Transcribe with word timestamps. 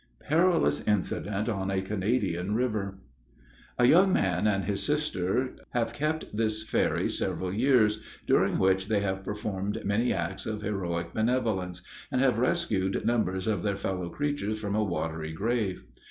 PERILOUS 0.27 0.81
INCIDENT 0.87 1.47
ON 1.47 1.69
A 1.69 1.79
CANADIAN 1.79 2.55
RIVER. 2.55 2.97
A 3.77 3.85
young 3.85 4.11
man 4.11 4.47
and 4.47 4.63
his 4.65 4.81
sister 4.81 5.55
have 5.75 5.93
kept 5.93 6.35
this 6.35 6.63
ferry 6.63 7.07
several 7.07 7.53
years, 7.53 7.99
during 8.25 8.57
which 8.57 8.87
they 8.87 9.01
have 9.01 9.23
performed 9.23 9.85
many 9.85 10.11
acts 10.11 10.47
of 10.47 10.63
heroic 10.63 11.13
benevolence, 11.13 11.83
and 12.11 12.19
have 12.19 12.39
rescued 12.39 13.05
numbers 13.05 13.45
of 13.45 13.61
their 13.61 13.77
fellow 13.77 14.09
creatures 14.09 14.59
from 14.59 14.73
a 14.73 14.83
watery 14.83 15.33
grave. 15.33 15.83